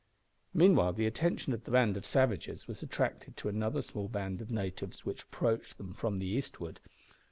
[0.51, 4.49] Meanwhile the attention of the band of savages was attracted to another small band of
[4.49, 6.79] natives which approached them from the eastward.